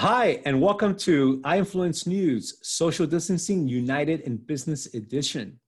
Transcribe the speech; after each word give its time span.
Hi, 0.00 0.40
and 0.46 0.62
welcome 0.62 0.96
to 1.00 1.42
iInfluence 1.42 2.06
News 2.06 2.56
Social 2.62 3.06
Distancing 3.06 3.68
United 3.68 4.20
in 4.20 4.38
Business 4.38 4.94
Edition. 4.94 5.60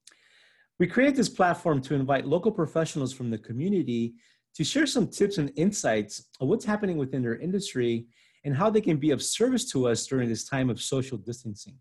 We 0.78 0.86
created 0.86 1.16
this 1.16 1.28
platform 1.28 1.82
to 1.82 1.94
invite 1.94 2.26
local 2.26 2.50
professionals 2.50 3.12
from 3.12 3.28
the 3.28 3.36
community 3.36 4.14
to 4.54 4.64
share 4.64 4.86
some 4.86 5.08
tips 5.08 5.36
and 5.36 5.52
insights 5.56 6.30
on 6.40 6.48
what's 6.48 6.64
happening 6.64 6.96
within 6.96 7.20
their 7.20 7.40
industry 7.40 8.06
and 8.46 8.56
how 8.56 8.70
they 8.70 8.80
can 8.80 8.96
be 8.96 9.10
of 9.10 9.22
service 9.22 9.70
to 9.72 9.86
us 9.86 10.06
during 10.06 10.30
this 10.30 10.48
time 10.48 10.70
of 10.70 10.80
social 10.80 11.18
distancing. 11.18 11.76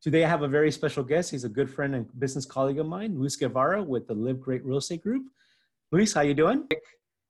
Today, 0.00 0.24
I 0.24 0.28
have 0.28 0.42
a 0.42 0.48
very 0.48 0.70
special 0.70 1.02
guest. 1.02 1.32
He's 1.32 1.42
a 1.42 1.48
good 1.48 1.68
friend 1.68 1.96
and 1.96 2.06
business 2.20 2.46
colleague 2.46 2.78
of 2.78 2.86
mine, 2.86 3.18
Luis 3.18 3.34
Guevara 3.34 3.82
with 3.82 4.06
the 4.06 4.14
Live 4.14 4.40
Great 4.40 4.64
Real 4.64 4.78
Estate 4.78 5.02
Group. 5.02 5.24
Luis, 5.90 6.12
how 6.14 6.20
are 6.20 6.26
you 6.26 6.34
doing? 6.34 6.64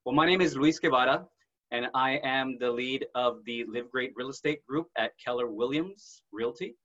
Well, 0.05 0.15
my 0.15 0.27
name 0.27 0.43
is 0.43 0.55
Luis 0.55 0.79
Guevara 0.79 1.27
and 1.73 1.89
I 1.95 2.21
am 2.23 2.59
the 2.59 2.71
lead 2.71 3.07
of 3.15 3.39
the 3.47 3.65
Live 3.65 3.91
Great 3.91 4.13
Real 4.15 4.29
Estate 4.29 4.65
Group 4.67 4.89
at 4.97 5.13
Keller 5.19 5.49
Williams 5.49 6.23
Realty. 6.31 6.77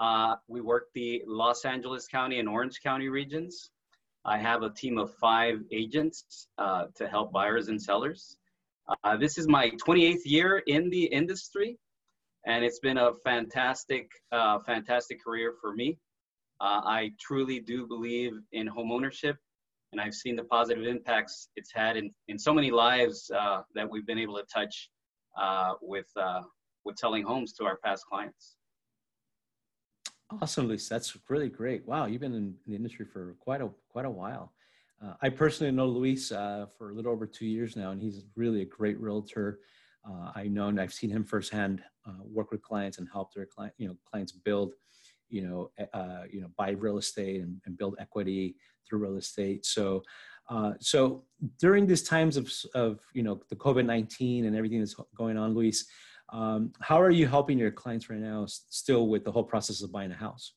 Uh, 0.00 0.34
we 0.48 0.60
work 0.60 0.88
the 0.94 1.22
Los 1.28 1.64
Angeles 1.64 2.08
County 2.08 2.40
and 2.40 2.48
Orange 2.48 2.82
County 2.82 3.08
regions. 3.08 3.70
I 4.24 4.36
have 4.38 4.64
a 4.64 4.70
team 4.70 4.98
of 4.98 5.14
five 5.14 5.60
agents 5.70 6.48
uh, 6.58 6.86
to 6.96 7.06
help 7.06 7.32
buyers 7.32 7.68
and 7.68 7.80
sellers. 7.80 8.36
Uh, 9.04 9.16
this 9.16 9.38
is 9.38 9.46
my 9.46 9.70
28th 9.86 10.22
year 10.24 10.58
in 10.66 10.90
the 10.90 11.04
industry, 11.04 11.78
and 12.46 12.64
it's 12.64 12.80
been 12.80 12.98
a 12.98 13.12
fantastic, 13.24 14.10
uh, 14.32 14.58
fantastic 14.66 15.22
career 15.22 15.54
for 15.60 15.72
me. 15.72 15.98
Uh, 16.60 16.80
I 16.84 17.12
truly 17.20 17.60
do 17.60 17.86
believe 17.86 18.32
in 18.50 18.68
homeownership 18.68 19.36
and 19.96 20.06
I've 20.06 20.14
seen 20.14 20.36
the 20.36 20.44
positive 20.44 20.84
impacts 20.84 21.48
it's 21.56 21.72
had 21.72 21.96
in, 21.96 22.10
in 22.28 22.38
so 22.38 22.52
many 22.52 22.70
lives 22.70 23.30
uh, 23.34 23.62
that 23.74 23.90
we've 23.90 24.06
been 24.06 24.18
able 24.18 24.36
to 24.36 24.44
touch 24.52 24.90
uh, 25.40 25.72
with 25.80 26.06
uh, 26.20 26.42
with 26.84 26.98
selling 26.98 27.24
homes 27.24 27.52
to 27.54 27.64
our 27.64 27.78
past 27.82 28.04
clients. 28.06 28.56
Awesome, 30.42 30.68
Luis. 30.68 30.88
That's 30.88 31.16
really 31.28 31.48
great. 31.48 31.86
Wow, 31.86 32.06
you've 32.06 32.20
been 32.20 32.34
in, 32.34 32.54
the 32.66 32.74
industry 32.74 33.06
for 33.06 33.36
quite 33.40 33.62
a 33.62 33.70
quite 33.88 34.04
a 34.04 34.10
while. 34.10 34.52
Uh, 35.02 35.14
I 35.22 35.30
personally 35.30 35.72
know 35.72 35.86
Luis 35.86 36.30
uh, 36.30 36.66
for 36.76 36.90
a 36.90 36.94
little 36.94 37.12
over 37.12 37.26
two 37.26 37.46
years 37.46 37.74
now, 37.74 37.90
and 37.90 38.00
he's 38.00 38.24
really 38.34 38.62
a 38.62 38.66
great 38.66 39.00
realtor. 39.00 39.60
Uh, 40.06 40.30
I 40.34 40.46
know 40.46 40.68
and 40.68 40.80
I've 40.80 40.92
seen 40.92 41.10
him 41.10 41.24
firsthand 41.24 41.82
work 42.22 42.52
with 42.52 42.62
clients 42.62 42.98
and 42.98 43.08
help 43.12 43.34
their 43.34 43.46
client, 43.46 43.74
you 43.78 43.88
know, 43.88 43.96
clients 44.08 44.30
build 44.30 44.74
you 45.28 45.42
know, 45.42 45.70
uh, 45.92 46.22
you 46.30 46.40
know, 46.40 46.48
buy 46.56 46.70
real 46.70 46.98
estate 46.98 47.40
and, 47.40 47.60
and, 47.66 47.76
build 47.76 47.96
equity 47.98 48.54
through 48.86 49.00
real 49.00 49.16
estate. 49.16 49.66
So, 49.66 50.02
uh, 50.48 50.72
so 50.80 51.24
during 51.58 51.86
these 51.86 52.02
times 52.02 52.36
of, 52.36 52.52
of 52.74 53.00
you 53.12 53.22
know 53.22 53.40
the 53.48 53.56
COVID 53.56 53.84
nineteen 53.84 54.46
and 54.46 54.56
everything 54.56 54.80
that's 54.80 54.96
going 55.16 55.36
on, 55.36 55.54
Luis, 55.54 55.86
um, 56.32 56.72
how 56.80 57.00
are 57.00 57.10
you 57.10 57.26
helping 57.26 57.58
your 57.58 57.70
clients 57.70 58.08
right 58.10 58.20
now 58.20 58.46
still 58.46 59.08
with 59.08 59.24
the 59.24 59.32
whole 59.32 59.44
process 59.44 59.82
of 59.82 59.92
buying 59.92 60.12
a 60.12 60.16
house? 60.16 60.52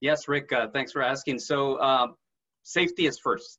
Yes, 0.00 0.28
Rick. 0.28 0.52
Uh, 0.52 0.68
thanks 0.68 0.92
for 0.92 1.02
asking. 1.02 1.38
So, 1.38 1.80
um, 1.80 2.14
safety 2.62 3.06
is 3.06 3.18
first. 3.18 3.58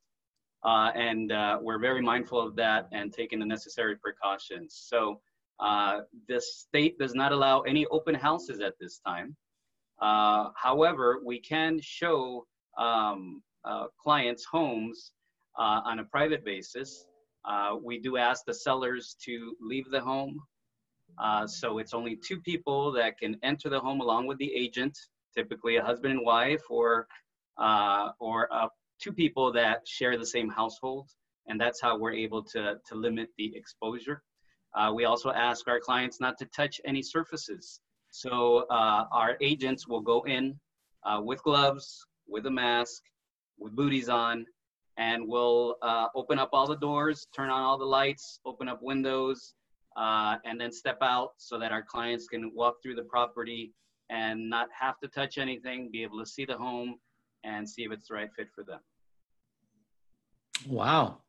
Uh, 0.64 0.92
and 0.94 1.32
uh, 1.32 1.58
we're 1.62 1.80
very 1.80 2.02
mindful 2.02 2.40
of 2.40 2.54
that 2.54 2.90
and 2.92 3.14
taking 3.14 3.40
the 3.40 3.46
necessary 3.46 3.96
precautions. 3.96 4.76
So 4.88 5.22
uh, 5.62 6.00
the 6.28 6.42
state 6.42 7.00
does 7.00 7.16
not 7.16 7.32
allow 7.32 7.62
any 7.62 7.86
open 7.88 8.14
houses 8.14 8.60
at 8.60 8.74
this 8.78 9.00
time. 9.00 9.38
Uh, 10.02 10.50
however, 10.56 11.22
we 11.26 11.40
can 11.40 11.80
show 11.82 12.46
um, 12.80 13.42
uh, 13.66 13.88
clients 14.02 14.46
homes 14.46 15.12
uh, 15.58 15.82
on 15.86 16.00
a 16.00 16.04
private 16.06 16.44
basis. 16.44 17.06
Uh, 17.46 17.76
we 17.82 18.00
do 18.00 18.18
ask 18.18 18.46
the 18.46 18.54
sellers 18.54 19.16
to 19.26 19.56
leave 19.62 19.90
the 19.92 20.00
home. 20.00 20.40
Uh, 21.18 21.46
so 21.46 21.78
it's 21.80 21.94
only 21.94 22.16
two 22.16 22.40
people 22.42 22.92
that 22.92 23.18
can 23.18 23.38
enter 23.44 23.70
the 23.70 23.80
home 23.80 24.02
along 24.02 24.26
with 24.26 24.38
the 24.38 24.54
agent, 24.54 24.98
typically 25.36 25.76
a 25.76 25.84
husband 25.84 26.14
and 26.14 26.26
wife 26.26 26.64
or, 26.70 27.08
or 28.20 28.50
two 29.02 29.12
people 29.12 29.52
that 29.52 29.88
share 29.88 30.18
the 30.18 30.26
same 30.26 30.50
household. 30.50 31.10
And 31.48 31.60
that's 31.60 31.82
how 31.82 31.98
we're 31.98 32.14
able 32.14 32.44
to, 32.44 32.78
to 32.88 32.96
limit 32.96 33.30
the 33.38 33.54
exposure. 33.56 34.22
we 34.94 35.06
also 35.06 35.32
ask 35.32 35.68
our 35.68 35.80
clients 35.80 36.20
not 36.22 36.38
to 36.40 36.46
touch 36.46 36.80
any 36.86 37.02
surfaces. 37.02 37.82
So 38.12 38.66
uh, 38.70 39.06
our 39.12 39.38
agents 39.42 39.88
will 39.88 40.02
go 40.02 40.24
in 40.26 40.60
uh, 41.04 41.22
with 41.24 41.42
gloves, 41.44 42.06
with 42.30 42.46
a 42.46 42.52
mask, 42.52 43.04
with 43.58 43.76
booties 43.76 44.10
on, 44.10 44.46
and 44.98 45.28
we'll 45.28 45.78
uh, 45.82 46.08
open 46.16 46.40
up 46.40 46.50
all 46.54 46.68
the 46.68 46.78
doors, 46.78 47.28
turn 47.36 47.50
on 47.50 47.62
all 47.62 47.78
the 47.78 47.86
lights, 47.86 48.40
open 48.46 48.68
up 48.68 48.80
windows, 48.82 49.54
uh, 49.98 50.38
and 50.46 50.60
then 50.60 50.72
step 50.72 50.98
out 51.02 51.32
so 51.38 51.58
that 51.58 51.72
our 51.72 51.84
clients 51.84 52.28
can 52.28 52.52
walk 52.54 52.76
through 52.84 52.96
the 52.96 53.04
property 53.04 53.74
and 54.10 54.50
not 54.50 54.68
have 54.78 55.00
to 55.00 55.08
touch 55.08 55.38
anything, 55.38 55.90
be 55.92 56.04
able 56.04 56.20
to 56.20 56.26
see 56.26 56.46
the 56.46 56.58
home 56.58 56.96
and 57.44 57.68
see 57.68 57.84
if 57.84 57.92
it's 57.92 58.08
the 58.08 58.14
right 58.14 58.30
fit 58.36 58.48
for 58.54 58.64
them. 58.64 58.80
Wow. 60.68 61.20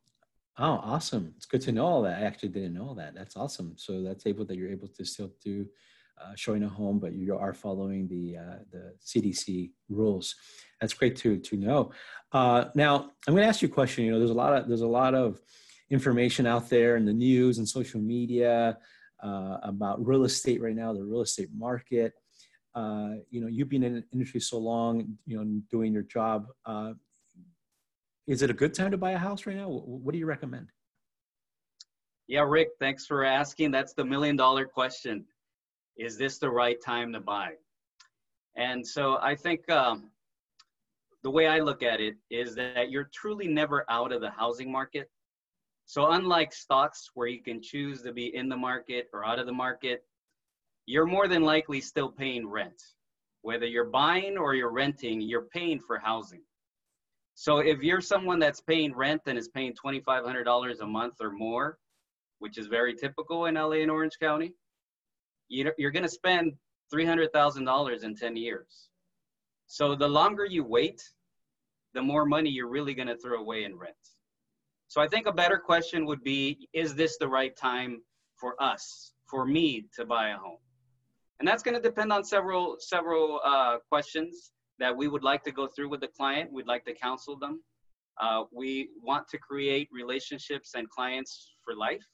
Oh, 0.57 0.81
awesome. 0.83 1.33
It's 1.37 1.45
good 1.45 1.61
to 1.61 1.71
know 1.71 1.85
all 1.85 2.01
that. 2.03 2.21
I 2.21 2.25
actually 2.25 2.49
didn't 2.49 2.73
know 2.73 2.93
that. 2.95 3.15
That's 3.15 3.37
awesome. 3.37 3.73
So 3.77 4.03
that's 4.03 4.25
able 4.25 4.45
that 4.45 4.57
you're 4.57 4.69
able 4.69 4.89
to 4.89 5.05
still 5.05 5.31
do 5.43 5.65
uh, 6.21 6.33
showing 6.35 6.63
a 6.63 6.69
home, 6.69 6.99
but 6.99 7.13
you 7.13 7.35
are 7.37 7.53
following 7.53 8.07
the 8.07 8.37
uh, 8.37 8.59
the 8.71 8.93
CDC 9.03 9.71
rules. 9.89 10.35
That's 10.81 10.93
great 10.93 11.15
to 11.17 11.37
to 11.37 11.55
know. 11.55 11.91
Uh, 12.33 12.65
now, 12.75 13.11
I'm 13.27 13.33
going 13.33 13.43
to 13.43 13.47
ask 13.47 13.61
you 13.61 13.67
a 13.67 13.71
question. 13.71 14.03
You 14.03 14.11
know, 14.11 14.19
there's 14.19 14.31
a 14.31 14.35
lot 14.35 14.53
of 14.53 14.67
there's 14.67 14.81
a 14.81 14.87
lot 14.87 15.13
of 15.13 15.39
information 15.91 16.47
out 16.47 16.69
there 16.69 16.97
in 16.97 17.05
the 17.05 17.13
news 17.13 17.59
and 17.59 17.69
social 17.69 18.01
media 18.01 18.77
uh, 19.23 19.57
about 19.63 20.05
real 20.05 20.23
estate 20.23 20.61
right 20.61 20.75
now, 20.75 20.93
the 20.93 21.03
real 21.03 21.21
estate 21.21 21.49
market. 21.53 22.13
Uh, 22.73 23.11
you 23.29 23.41
know, 23.41 23.47
you've 23.47 23.69
been 23.69 23.83
in 23.83 23.95
the 23.95 24.03
industry 24.13 24.39
so 24.39 24.57
long, 24.57 25.17
you 25.25 25.37
know, 25.37 25.61
doing 25.69 25.93
your 25.93 26.03
job. 26.03 26.47
Uh, 26.65 26.93
is 28.27 28.41
it 28.41 28.49
a 28.49 28.53
good 28.53 28.73
time 28.73 28.91
to 28.91 28.97
buy 28.97 29.11
a 29.11 29.17
house 29.17 29.45
right 29.45 29.57
now? 29.57 29.67
What 29.67 30.13
do 30.13 30.17
you 30.17 30.25
recommend? 30.25 30.67
Yeah, 32.27 32.45
Rick, 32.47 32.69
thanks 32.79 33.05
for 33.05 33.25
asking. 33.25 33.71
That's 33.71 33.93
the 33.93 34.05
million 34.05 34.37
dollar 34.37 34.65
question 34.65 35.25
is 35.97 36.17
this 36.17 36.37
the 36.37 36.49
right 36.49 36.81
time 36.81 37.11
to 37.13 37.19
buy? 37.19 37.51
And 38.55 38.85
so 38.85 39.17
I 39.21 39.35
think 39.35 39.69
um, 39.69 40.09
the 41.23 41.31
way 41.31 41.47
I 41.47 41.59
look 41.59 41.83
at 41.83 42.01
it 42.01 42.15
is 42.29 42.55
that 42.55 42.89
you're 42.89 43.09
truly 43.13 43.47
never 43.47 43.85
out 43.89 44.11
of 44.11 44.21
the 44.21 44.31
housing 44.31 44.71
market. 44.71 45.09
So 45.85 46.11
unlike 46.11 46.53
stocks 46.53 47.09
where 47.13 47.27
you 47.27 47.41
can 47.43 47.61
choose 47.61 48.01
to 48.03 48.13
be 48.13 48.35
in 48.35 48.49
the 48.49 48.57
market 48.57 49.07
or 49.13 49.25
out 49.25 49.39
of 49.39 49.45
the 49.45 49.53
market, 49.53 50.03
you're 50.85 51.05
more 51.05 51.27
than 51.27 51.43
likely 51.43 51.81
still 51.81 52.09
paying 52.09 52.47
rent. 52.47 52.81
Whether 53.41 53.65
you're 53.65 53.89
buying 53.89 54.37
or 54.37 54.55
you're 54.55 54.71
renting, 54.71 55.21
you're 55.21 55.47
paying 55.53 55.79
for 55.79 55.99
housing. 55.99 56.41
So 57.33 57.57
if 57.57 57.81
you're 57.81 58.01
someone 58.01 58.39
that's 58.39 58.61
paying 58.61 58.93
rent 58.95 59.21
and 59.25 59.37
is 59.37 59.47
paying 59.47 59.73
$2,500 59.73 60.79
a 60.79 60.85
month 60.85 61.15
or 61.21 61.31
more, 61.31 61.77
which 62.39 62.57
is 62.57 62.67
very 62.67 62.93
typical 62.93 63.45
in 63.45 63.55
LA 63.55 63.81
and 63.81 63.91
Orange 63.91 64.17
County, 64.19 64.53
you're 65.49 65.91
going 65.91 66.03
to 66.03 66.09
spend 66.09 66.53
$300,000 66.93 68.03
in 68.03 68.15
10 68.15 68.35
years. 68.35 68.89
So 69.71 69.95
the 69.95 70.07
longer 70.09 70.43
you 70.43 70.65
wait, 70.65 71.01
the 71.93 72.01
more 72.01 72.25
money 72.25 72.49
you're 72.49 72.67
really 72.67 72.93
going 72.93 73.07
to 73.07 73.15
throw 73.15 73.39
away 73.39 73.63
in 73.63 73.77
rent. 73.77 73.95
So 74.89 74.99
I 74.99 75.07
think 75.07 75.27
a 75.27 75.31
better 75.31 75.57
question 75.57 76.05
would 76.07 76.21
be 76.25 76.67
Is 76.73 76.93
this 76.93 77.17
the 77.17 77.29
right 77.29 77.55
time 77.55 78.01
for 78.35 78.61
us, 78.61 79.13
for 79.29 79.45
me 79.45 79.85
to 79.95 80.03
buy 80.03 80.31
a 80.31 80.37
home? 80.37 80.57
And 81.39 81.47
that's 81.47 81.63
going 81.63 81.75
to 81.75 81.81
depend 81.81 82.11
on 82.11 82.25
several, 82.25 82.75
several 82.79 83.39
uh, 83.45 83.77
questions 83.87 84.51
that 84.79 84.93
we 84.93 85.07
would 85.07 85.23
like 85.23 85.41
to 85.45 85.53
go 85.53 85.67
through 85.67 85.87
with 85.87 86.01
the 86.01 86.09
client. 86.09 86.51
We'd 86.51 86.67
like 86.67 86.83
to 86.83 86.93
counsel 86.93 87.39
them. 87.39 87.63
Uh, 88.19 88.43
we 88.51 88.89
want 89.01 89.25
to 89.29 89.37
create 89.37 89.87
relationships 89.89 90.71
and 90.75 90.89
clients 90.89 91.53
for 91.63 91.75
life. 91.75 92.05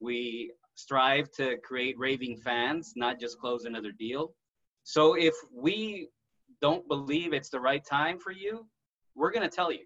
We 0.00 0.50
strive 0.76 1.30
to 1.32 1.58
create 1.58 1.98
raving 1.98 2.38
fans, 2.38 2.94
not 2.96 3.20
just 3.20 3.38
close 3.38 3.66
another 3.66 3.92
deal. 3.92 4.32
So 4.84 5.12
if 5.12 5.34
we 5.54 6.08
don't 6.62 6.86
believe 6.88 7.34
it's 7.34 7.50
the 7.50 7.60
right 7.60 7.84
time 7.84 8.18
for 8.18 8.32
you, 8.32 8.66
we're 9.14 9.32
going 9.32 9.48
to 9.48 9.54
tell 9.54 9.70
you. 9.70 9.84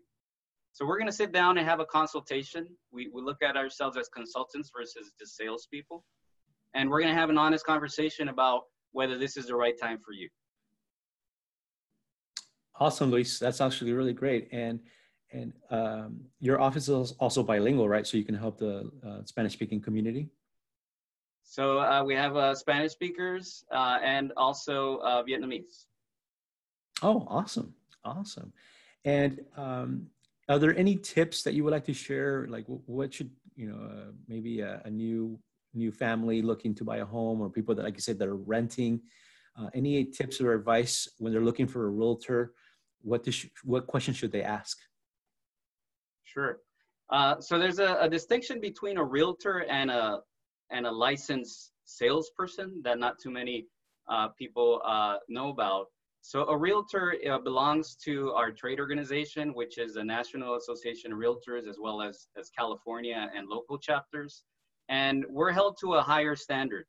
So 0.72 0.84
we're 0.86 0.98
going 0.98 1.08
to 1.08 1.16
sit 1.16 1.32
down 1.32 1.56
and 1.56 1.66
have 1.66 1.80
a 1.80 1.86
consultation. 1.86 2.68
We, 2.92 3.08
we 3.12 3.22
look 3.22 3.42
at 3.42 3.56
ourselves 3.56 3.96
as 3.96 4.08
consultants 4.10 4.70
versus 4.76 5.10
just 5.18 5.34
salespeople. 5.36 6.04
And 6.74 6.90
we're 6.90 7.00
going 7.00 7.14
to 7.14 7.18
have 7.18 7.30
an 7.30 7.38
honest 7.38 7.64
conversation 7.64 8.28
about 8.28 8.64
whether 8.92 9.16
this 9.16 9.38
is 9.38 9.46
the 9.46 9.56
right 9.56 9.74
time 9.80 9.98
for 10.04 10.12
you. 10.12 10.28
Awesome, 12.78 13.10
Luis. 13.10 13.38
That's 13.38 13.62
actually 13.62 13.92
really 13.92 14.12
great. 14.12 14.48
And 14.52 14.80
and 15.32 15.52
um, 15.70 16.20
your 16.38 16.60
office 16.60 16.88
is 16.88 17.12
also 17.18 17.42
bilingual, 17.42 17.88
right? 17.88 18.06
So 18.06 18.16
you 18.16 18.24
can 18.24 18.34
help 18.34 18.58
the 18.58 18.88
uh, 19.04 19.24
Spanish-speaking 19.24 19.80
community. 19.80 20.28
So 21.42 21.80
uh, 21.80 22.04
we 22.04 22.14
have 22.14 22.36
uh, 22.36 22.54
Spanish 22.54 22.92
speakers 22.92 23.64
uh, 23.72 23.98
and 24.02 24.32
also 24.36 24.98
uh, 24.98 25.24
Vietnamese. 25.24 25.86
Oh, 27.02 27.26
awesome. 27.28 27.74
Awesome. 28.04 28.52
And 29.04 29.40
um, 29.56 30.06
are 30.48 30.58
there 30.58 30.76
any 30.76 30.96
tips 30.96 31.42
that 31.42 31.54
you 31.54 31.64
would 31.64 31.72
like 31.72 31.84
to 31.86 31.92
share? 31.92 32.46
Like 32.48 32.64
what 32.66 33.14
should, 33.14 33.30
you 33.54 33.68
know, 33.68 33.76
uh, 33.76 34.12
maybe 34.28 34.60
a, 34.60 34.82
a, 34.84 34.90
new 34.90 35.38
new 35.74 35.92
family 35.92 36.40
looking 36.40 36.74
to 36.74 36.84
buy 36.84 36.98
a 36.98 37.04
home 37.04 37.40
or 37.40 37.50
people 37.50 37.74
that, 37.74 37.82
like 37.82 37.94
you 37.94 38.00
said, 38.00 38.18
that 38.18 38.28
are 38.28 38.36
renting, 38.36 39.00
uh, 39.58 39.68
any 39.74 40.04
tips 40.04 40.40
or 40.40 40.54
advice 40.54 41.08
when 41.18 41.32
they're 41.32 41.42
looking 41.42 41.66
for 41.66 41.86
a 41.86 41.90
realtor? 41.90 42.52
What, 43.02 43.30
sh- 43.32 43.46
what 43.62 43.86
questions 43.86 44.16
should 44.16 44.32
they 44.32 44.42
ask? 44.42 44.78
Sure. 46.24 46.58
Uh, 47.10 47.40
so 47.40 47.58
there's 47.58 47.78
a, 47.78 47.98
a, 48.00 48.08
distinction 48.08 48.60
between 48.60 48.96
a 48.96 49.04
realtor 49.04 49.64
and 49.70 49.90
a 49.90 50.20
and 50.70 50.86
a 50.86 50.90
licensed 50.90 51.70
salesperson 51.84 52.80
that 52.82 52.98
not 52.98 53.18
too 53.20 53.30
many 53.30 53.66
uh, 54.08 54.28
people 54.36 54.82
uh, 54.84 55.16
know 55.28 55.50
about. 55.50 55.86
So 56.26 56.44
a 56.48 56.58
realtor 56.58 57.14
uh, 57.30 57.38
belongs 57.38 57.94
to 58.04 58.32
our 58.32 58.50
trade 58.50 58.80
organization, 58.80 59.54
which 59.54 59.78
is 59.78 59.94
the 59.94 60.02
National 60.02 60.56
Association 60.56 61.12
of 61.12 61.18
Realtors, 61.20 61.68
as 61.68 61.78
well 61.80 62.02
as, 62.02 62.26
as 62.36 62.50
California 62.50 63.30
and 63.36 63.46
local 63.46 63.78
chapters. 63.78 64.42
And 64.88 65.24
we're 65.30 65.52
held 65.52 65.76
to 65.82 65.94
a 65.94 66.02
higher 66.02 66.34
standard. 66.34 66.86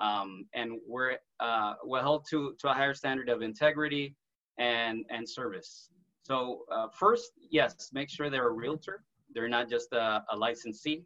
Um, 0.00 0.46
and 0.54 0.78
we're, 0.86 1.16
uh, 1.40 1.74
we're 1.84 2.00
held 2.00 2.26
to, 2.30 2.54
to 2.60 2.70
a 2.70 2.72
higher 2.72 2.94
standard 2.94 3.28
of 3.28 3.42
integrity 3.42 4.14
and, 4.60 5.04
and 5.10 5.28
service. 5.28 5.90
So 6.22 6.60
uh, 6.72 6.86
first, 6.94 7.32
yes, 7.50 7.90
make 7.92 8.08
sure 8.08 8.30
they're 8.30 8.50
a 8.50 8.52
realtor. 8.52 9.02
They're 9.34 9.48
not 9.48 9.68
just 9.68 9.92
a, 9.92 10.22
a 10.30 10.36
licensee. 10.36 11.02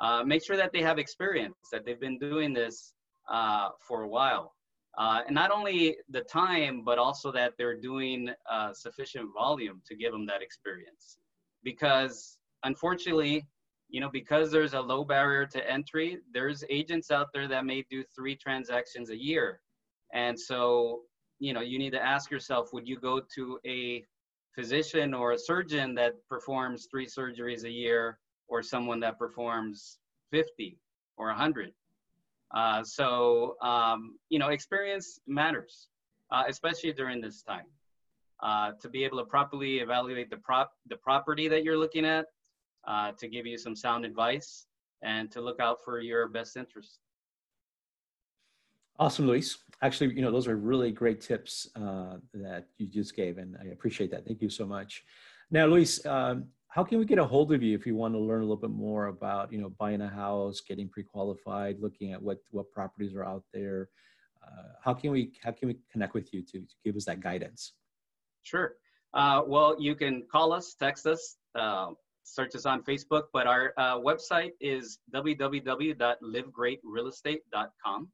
Uh, 0.00 0.24
make 0.24 0.44
sure 0.44 0.56
that 0.56 0.72
they 0.72 0.82
have 0.82 0.98
experience, 0.98 1.54
that 1.70 1.84
they've 1.84 2.00
been 2.00 2.18
doing 2.18 2.52
this 2.52 2.94
uh, 3.30 3.68
for 3.78 4.02
a 4.02 4.08
while. 4.08 4.54
Uh, 4.98 5.20
and 5.26 5.34
not 5.34 5.50
only 5.50 5.96
the 6.08 6.20
time, 6.22 6.82
but 6.84 6.98
also 6.98 7.30
that 7.30 7.52
they're 7.56 7.80
doing 7.80 8.30
uh, 8.50 8.72
sufficient 8.72 9.28
volume 9.32 9.80
to 9.86 9.94
give 9.96 10.12
them 10.12 10.26
that 10.26 10.42
experience. 10.42 11.18
Because 11.62 12.38
unfortunately, 12.64 13.46
you 13.88 14.00
know, 14.00 14.10
because 14.12 14.50
there's 14.50 14.74
a 14.74 14.80
low 14.80 15.04
barrier 15.04 15.46
to 15.46 15.70
entry, 15.70 16.18
there's 16.32 16.64
agents 16.70 17.10
out 17.10 17.28
there 17.32 17.48
that 17.48 17.64
may 17.64 17.84
do 17.90 18.04
three 18.14 18.36
transactions 18.36 19.10
a 19.10 19.16
year. 19.16 19.60
And 20.12 20.38
so, 20.38 21.00
you 21.38 21.52
know, 21.52 21.60
you 21.60 21.78
need 21.78 21.90
to 21.90 22.02
ask 22.02 22.30
yourself, 22.30 22.72
would 22.72 22.86
you 22.86 22.98
go 22.98 23.20
to 23.34 23.58
a 23.66 24.04
physician 24.54 25.14
or 25.14 25.32
a 25.32 25.38
surgeon 25.38 25.94
that 25.94 26.14
performs 26.28 26.86
three 26.90 27.06
surgeries 27.06 27.64
a 27.64 27.70
year 27.70 28.18
or 28.48 28.62
someone 28.62 29.00
that 29.00 29.18
performs 29.18 29.98
50 30.32 30.78
or 31.16 31.26
100? 31.28 31.72
Uh, 32.54 32.82
so, 32.82 33.56
um, 33.62 34.16
you 34.28 34.38
know, 34.38 34.48
experience 34.48 35.20
matters, 35.26 35.88
uh, 36.32 36.44
especially 36.48 36.92
during 36.92 37.20
this 37.20 37.42
time. 37.42 37.66
Uh, 38.42 38.72
to 38.80 38.88
be 38.88 39.04
able 39.04 39.18
to 39.18 39.24
properly 39.24 39.80
evaluate 39.80 40.30
the 40.30 40.36
prop 40.38 40.72
the 40.88 40.96
property 40.96 41.46
that 41.46 41.62
you're 41.62 41.76
looking 41.76 42.06
at, 42.06 42.24
uh, 42.88 43.12
to 43.12 43.28
give 43.28 43.46
you 43.46 43.58
some 43.58 43.76
sound 43.76 44.04
advice, 44.04 44.66
and 45.02 45.30
to 45.30 45.42
look 45.42 45.60
out 45.60 45.84
for 45.84 46.00
your 46.00 46.26
best 46.26 46.56
interest. 46.56 47.00
Awesome, 48.98 49.26
Luis. 49.26 49.58
Actually, 49.82 50.14
you 50.14 50.22
know, 50.22 50.30
those 50.30 50.48
are 50.48 50.56
really 50.56 50.90
great 50.90 51.20
tips 51.20 51.68
uh, 51.76 52.16
that 52.32 52.66
you 52.78 52.86
just 52.86 53.14
gave, 53.14 53.38
and 53.38 53.56
I 53.60 53.66
appreciate 53.68 54.10
that. 54.10 54.26
Thank 54.26 54.40
you 54.40 54.50
so 54.50 54.66
much. 54.66 55.04
Now, 55.50 55.66
Luis, 55.66 56.04
um, 56.06 56.46
how 56.70 56.82
can 56.84 56.98
we 56.98 57.04
get 57.04 57.18
a 57.18 57.24
hold 57.24 57.52
of 57.52 57.62
you 57.62 57.76
if 57.76 57.84
you 57.84 57.94
want 57.96 58.14
to 58.14 58.18
learn 58.18 58.38
a 58.38 58.44
little 58.44 58.56
bit 58.56 58.70
more 58.70 59.06
about 59.06 59.52
you 59.52 59.60
know 59.60 59.70
buying 59.78 60.02
a 60.02 60.08
house 60.08 60.60
getting 60.60 60.88
pre-qualified 60.88 61.80
looking 61.80 62.12
at 62.12 62.22
what 62.22 62.38
what 62.52 62.70
properties 62.70 63.12
are 63.14 63.24
out 63.24 63.42
there? 63.52 63.88
Uh, 64.42 64.68
how 64.82 64.94
can 64.94 65.10
we 65.10 65.32
how 65.42 65.50
can 65.50 65.68
we 65.68 65.76
connect 65.92 66.14
with 66.14 66.32
you 66.32 66.40
to, 66.42 66.60
to 66.60 66.74
give 66.84 66.96
us 66.96 67.04
that 67.04 67.20
guidance? 67.20 67.72
Sure. 68.42 68.76
Uh, 69.12 69.42
well 69.46 69.76
you 69.80 69.96
can 69.96 70.22
call 70.30 70.52
us 70.52 70.74
text 70.74 71.06
us 71.06 71.36
uh, 71.56 71.88
search 72.22 72.54
us 72.54 72.66
on 72.66 72.84
facebook 72.84 73.24
but 73.32 73.48
our 73.48 73.72
uh, 73.76 73.98
website 73.98 74.52
is 74.60 75.00
www.livegreatrealestate.com 75.12 78.08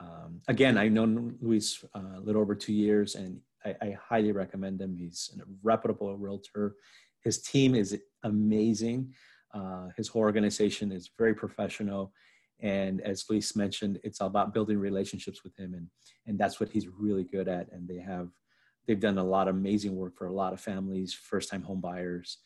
Um, 0.00 0.40
again, 0.48 0.78
I've 0.78 0.92
known 0.92 1.36
Luis 1.40 1.84
uh, 1.94 2.16
a 2.16 2.20
little 2.20 2.40
over 2.40 2.54
two 2.54 2.72
years 2.72 3.14
and 3.14 3.40
I, 3.64 3.76
I 3.80 3.96
highly 4.00 4.32
recommend 4.32 4.80
him. 4.80 4.96
He's 4.96 5.30
a 5.38 5.42
reputable 5.62 6.16
realtor. 6.16 6.76
His 7.20 7.42
team 7.42 7.74
is 7.74 7.98
amazing. 8.22 9.12
Uh, 9.52 9.88
his 9.96 10.08
whole 10.08 10.22
organization 10.22 10.92
is 10.92 11.10
very 11.16 11.34
professional 11.34 12.12
and 12.64 13.02
as 13.02 13.26
Luis 13.28 13.54
mentioned, 13.54 14.00
it's 14.02 14.22
all 14.22 14.26
about 14.26 14.54
building 14.54 14.78
relationships 14.78 15.44
with 15.44 15.54
him, 15.56 15.74
and 15.74 15.86
and 16.26 16.38
that's 16.38 16.58
what 16.58 16.70
he's 16.70 16.88
really 16.88 17.24
good 17.24 17.46
at. 17.46 17.70
And 17.70 17.86
they 17.86 17.98
have 17.98 18.30
they've 18.86 18.98
done 18.98 19.18
a 19.18 19.24
lot 19.24 19.48
of 19.48 19.54
amazing 19.54 19.94
work 19.94 20.16
for 20.16 20.26
a 20.26 20.32
lot 20.32 20.54
of 20.54 20.60
families, 20.60 21.12
first-time 21.12 21.62
home 21.62 21.82
buyers, 21.82 22.38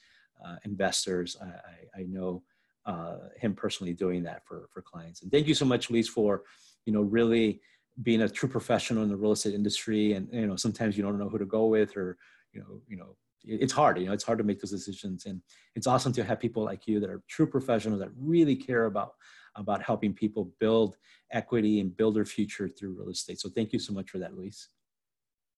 uh, 0.44 0.56
investors. 0.65 1.37
I, 1.41 1.47
I, 1.47 2.00
I 2.00 2.03
know 2.03 2.43
uh, 2.85 3.29
him 3.37 3.55
personally 3.55 3.94
doing 3.94 4.25
that 4.25 4.44
for 4.44 4.69
for 4.75 4.82
clients. 4.82 5.23
And 5.23 5.31
thank 5.31 5.47
you 5.47 5.55
so 5.55 5.65
much, 5.65 5.88
Luis, 5.88 6.09
for 6.09 6.43
you 6.85 6.93
know 6.93 7.03
really 7.03 7.61
being 8.03 8.23
a 8.23 8.29
true 8.29 8.49
professional 8.49 9.05
in 9.05 9.09
the 9.09 9.17
real 9.17 9.32
estate 9.32 9.55
industry. 9.55 10.15
And 10.15 10.29
you 10.32 10.49
know 10.49 10.56
sometimes 10.56 10.97
you 10.97 11.05
don't 11.05 11.17
know 11.17 11.29
who 11.29 11.38
to 11.38 11.47
go 11.47 11.67
with, 11.67 11.97
or 11.97 12.19
you 12.53 12.61
know 12.61 12.82
you 12.88 12.97
know 12.97 13.17
it's 13.44 13.73
hard 13.73 13.99
you 13.99 14.06
know 14.06 14.12
it's 14.12 14.25
hard 14.25 14.37
to 14.37 14.44
make 14.44 14.61
those 14.61 14.73
decisions 14.73 15.25
and 15.25 15.41
it's 15.76 15.87
awesome 15.87 16.12
to 16.12 16.25
have 16.25 16.41
people 16.41 16.65
like 16.65 16.88
you 16.88 16.99
that 16.99 17.09
are 17.09 17.23
true 17.29 17.47
professionals 17.47 18.00
that 18.00 18.11
really 18.19 18.56
care 18.56 18.87
about 18.87 19.12
about 19.58 19.82
helping 19.82 20.14
people 20.14 20.50
build 20.60 20.96
equity 21.32 21.81
and 21.81 21.94
build 21.94 22.16
their 22.16 22.25
future 22.25 22.69
through 22.69 22.96
real 22.99 23.10
estate. 23.10 23.40
So 23.40 23.50
thank 23.55 23.72
you 23.72 23.78
so 23.78 23.93
much 23.93 24.10
for 24.10 24.19
that, 24.19 24.34
Luis. 24.34 24.69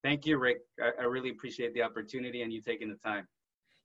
Thank 0.02 0.26
you, 0.26 0.38
Rick. 0.38 0.58
I, 0.82 1.02
I 1.02 1.04
really 1.04 1.30
appreciate 1.30 1.74
the 1.74 1.82
opportunity 1.82 2.42
and 2.42 2.52
you 2.52 2.62
taking 2.62 2.88
the 2.88 2.96
time. 2.96 3.28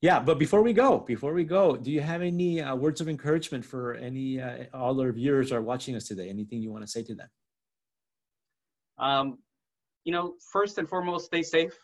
Yeah, 0.01 0.19
but 0.19 0.39
before 0.39 0.61
we 0.61 0.73
go, 0.73 0.99
before 0.99 1.33
we 1.33 1.43
go, 1.43 1.75
do 1.75 1.91
you 1.91 2.01
have 2.01 2.21
any 2.21 2.61
uh, 2.61 2.75
words 2.75 3.01
of 3.01 3.09
encouragement 3.09 3.65
for 3.65 3.95
any 3.95 4.39
uh, 4.41 4.65
all 4.73 4.99
our 5.01 5.11
viewers 5.11 5.51
are 5.51 5.61
watching 5.61 5.95
us 5.95 6.07
today? 6.07 6.29
Anything 6.29 6.61
you 6.61 6.71
want 6.71 6.83
to 6.83 6.87
say 6.87 7.03
to 7.03 7.15
them? 7.15 7.29
Um, 8.97 9.37
you 10.03 10.11
know, 10.11 10.35
first 10.51 10.77
and 10.77 10.87
foremost, 10.87 11.25
stay 11.25 11.43
safe. 11.43 11.77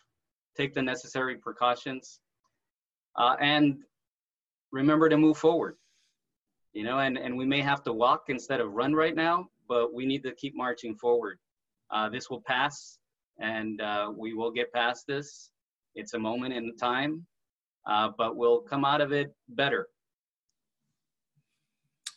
Take 0.56 0.74
the 0.74 0.82
necessary 0.82 1.36
precautions, 1.36 2.20
uh, 3.16 3.36
and 3.40 3.78
remember 4.70 5.08
to 5.08 5.16
move 5.16 5.38
forward 5.38 5.76
you 6.72 6.84
know, 6.84 7.00
and, 7.00 7.18
and 7.18 7.36
we 7.36 7.44
may 7.44 7.60
have 7.60 7.82
to 7.84 7.92
walk 7.92 8.24
instead 8.28 8.60
of 8.60 8.72
run 8.72 8.94
right 8.94 9.14
now, 9.14 9.48
but 9.68 9.92
we 9.92 10.06
need 10.06 10.22
to 10.22 10.34
keep 10.34 10.56
marching 10.56 10.94
forward. 10.94 11.38
Uh, 11.90 12.08
this 12.08 12.30
will 12.30 12.42
pass 12.42 12.98
and 13.38 13.80
uh, 13.80 14.10
we 14.16 14.34
will 14.34 14.50
get 14.50 14.72
past 14.72 15.06
this. 15.06 15.50
It's 15.94 16.14
a 16.14 16.18
moment 16.18 16.54
in 16.54 16.76
time, 16.76 17.26
uh, 17.86 18.10
but 18.16 18.36
we'll 18.36 18.60
come 18.60 18.84
out 18.84 19.00
of 19.00 19.12
it 19.12 19.34
better. 19.48 19.88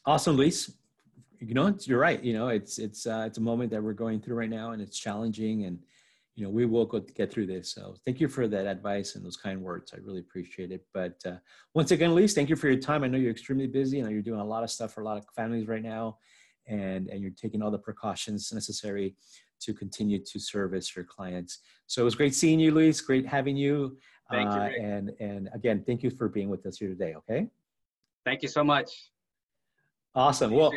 Awesome, 0.06 0.38
Luis. 0.38 0.72
You 1.40 1.54
know, 1.54 1.76
you're 1.82 2.00
right. 2.00 2.24
You 2.24 2.34
know, 2.34 2.48
it's 2.48 2.80
it's 2.80 3.06
uh, 3.06 3.24
it's 3.28 3.38
a 3.38 3.42
moment 3.42 3.72
that 3.72 3.84
we're 3.84 3.94
going 3.94 4.22
through 4.22 4.38
right 4.38 4.50
now, 4.50 4.72
and 4.72 4.82
it's 4.82 4.98
challenging, 4.98 5.66
and 5.66 5.80
you 6.36 6.44
know, 6.44 6.50
we 6.50 6.66
will 6.66 6.86
go 6.86 7.00
get 7.00 7.32
through 7.32 7.48
this. 7.48 7.72
So 7.72 7.96
thank 8.04 8.20
you 8.20 8.28
for 8.28 8.48
that 8.48 8.68
advice 8.68 9.16
and 9.16 9.24
those 9.24 9.38
kind 9.38 9.62
words. 9.62 9.94
I 9.94 9.98
really 10.04 10.20
appreciate 10.20 10.72
it. 10.72 10.86
But 10.94 11.16
uh, 11.26 11.38
once 11.74 11.92
again, 11.92 12.14
Luis, 12.14 12.34
thank 12.34 12.50
you 12.50 12.58
for 12.58 12.68
your 12.68 12.80
time. 12.80 13.04
I 13.04 13.08
know 13.08 13.18
you're 13.18 13.32
extremely 13.32 13.68
busy. 13.68 14.00
I 14.00 14.04
know 14.04 14.10
you're 14.10 14.22
doing 14.22 14.42
a 14.42 14.46
lot 14.46 14.62
of 14.62 14.70
stuff 14.70 14.94
for 14.94 15.02
a 15.02 15.06
lot 15.06 15.18
of 15.18 15.26
families 15.34 15.68
right 15.68 15.82
now, 15.82 16.18
and, 16.68 17.08
and 17.08 17.22
you're 17.22 17.32
taking 17.32 17.62
all 17.62 17.72
the 17.72 17.80
precautions 17.80 18.52
necessary 18.52 19.16
to 19.62 19.74
continue 19.74 20.20
to 20.20 20.40
service 20.40 20.94
your 20.94 21.06
clients. 21.06 21.60
So 21.88 22.02
it 22.02 22.06
was 22.06 22.16
great 22.16 22.36
seeing 22.36 22.60
you, 22.60 22.72
Luis. 22.72 23.00
Great 23.00 23.26
having 23.26 23.56
you. 23.56 23.98
Thank 24.30 24.52
you. 24.52 24.60
Uh, 24.60 24.70
and, 24.82 25.12
and 25.22 25.50
again, 25.54 25.84
thank 25.86 26.04
you 26.04 26.10
for 26.10 26.28
being 26.28 26.50
with 26.50 26.66
us 26.66 26.78
here 26.78 26.90
today. 26.90 27.16
Okay. 27.16 27.48
Thank 28.26 28.42
you 28.42 28.50
so 28.50 28.64
much. 28.64 28.90
Awesome. 30.14 30.52
Well, 30.52 30.74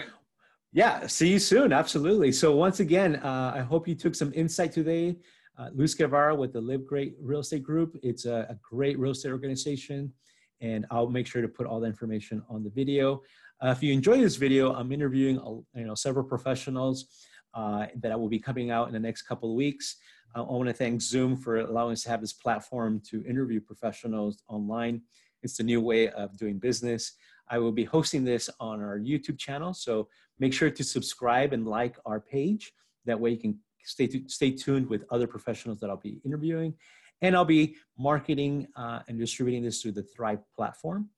yeah, 0.72 1.06
see 1.08 1.28
you 1.28 1.38
soon. 1.40 1.72
Absolutely. 1.72 2.30
So 2.30 2.54
once 2.54 2.78
again, 2.78 3.16
uh, 3.16 3.52
I 3.56 3.60
hope 3.60 3.88
you 3.88 3.94
took 3.96 4.14
some 4.14 4.32
insight 4.34 4.70
today 4.70 5.16
uh, 5.58 5.70
Luis 5.74 5.94
Guevara 5.94 6.34
with 6.34 6.52
the 6.52 6.60
Live 6.60 6.86
Great 6.86 7.16
Real 7.20 7.40
Estate 7.40 7.64
Group. 7.64 7.98
It's 8.02 8.26
a, 8.26 8.46
a, 8.48 8.56
great 8.62 8.98
real 8.98 9.10
estate 9.10 9.32
organization, 9.32 10.12
and 10.60 10.86
I'll 10.90 11.08
make 11.08 11.26
sure 11.26 11.42
to 11.42 11.48
put 11.48 11.66
all 11.66 11.80
the 11.80 11.86
information 11.86 12.42
on 12.48 12.62
the 12.62 12.70
video. 12.70 13.22
Uh, 13.62 13.70
if 13.70 13.82
you 13.82 13.92
enjoy 13.92 14.18
this 14.18 14.36
video, 14.36 14.72
I'm 14.72 14.92
interviewing 14.92 15.36
you 15.74 15.84
know 15.84 15.94
several 15.94 16.24
professionals 16.24 17.06
uh, 17.54 17.86
that 17.96 18.18
will 18.18 18.28
be 18.28 18.38
coming 18.38 18.70
out 18.70 18.86
in 18.86 18.94
the 18.94 19.00
next 19.00 19.22
couple 19.22 19.50
of 19.50 19.56
weeks. 19.56 19.96
I 20.34 20.42
want 20.42 20.68
to 20.68 20.74
thank 20.74 21.00
Zoom 21.00 21.36
for 21.36 21.56
allowing 21.56 21.92
us 21.92 22.02
to 22.02 22.10
have 22.10 22.20
this 22.20 22.34
platform 22.34 23.02
to 23.10 23.24
interview 23.24 23.60
professionals 23.60 24.42
online. 24.46 25.02
It's 25.42 25.56
the 25.56 25.64
new 25.64 25.80
way 25.80 26.10
of 26.10 26.36
doing 26.36 26.58
business. 26.58 27.14
I 27.48 27.58
will 27.58 27.72
be 27.72 27.84
hosting 27.84 28.24
this 28.24 28.50
on 28.60 28.80
our 28.80 28.98
YouTube 28.98 29.38
channel, 29.38 29.74
so 29.74 30.08
make 30.38 30.52
sure 30.52 30.70
to 30.70 30.84
subscribe 30.84 31.52
and 31.52 31.66
like 31.66 31.96
our 32.06 32.20
page. 32.20 32.72
That 33.06 33.18
way 33.18 33.30
you 33.30 33.38
can 33.38 33.58
stay, 33.84 34.08
stay 34.26 34.50
tuned 34.50 34.88
with 34.88 35.04
other 35.10 35.26
professionals 35.26 35.80
that 35.80 35.90
I'll 35.90 35.96
be 35.96 36.20
interviewing. 36.24 36.74
And 37.20 37.34
I'll 37.34 37.44
be 37.44 37.76
marketing 37.98 38.68
uh, 38.76 39.00
and 39.08 39.18
distributing 39.18 39.64
this 39.64 39.82
through 39.82 39.92
the 39.92 40.04
Thrive 40.04 40.40
platform. 40.56 41.10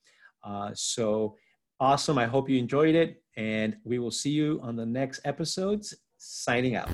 Uh, 0.43 0.71
so 0.75 1.37
awesome. 1.79 2.17
I 2.19 2.27
hope 2.27 2.49
you 2.49 2.59
enjoyed 2.59 2.95
it. 2.95 3.23
And 3.37 3.77
we 3.85 3.99
will 3.99 4.11
see 4.11 4.31
you 4.31 4.61
on 4.63 4.77
the 4.77 4.87
next 4.87 5.21
episodes. 5.25 5.95
Signing 6.17 6.77
out. 6.77 6.91